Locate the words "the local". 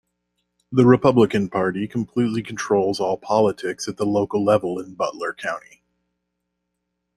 3.97-4.43